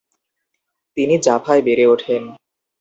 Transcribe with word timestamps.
তিনি 0.97 1.15
জাফায় 1.17 1.61
বেড়ে 1.61 1.85
ওঠেন। 1.87 2.23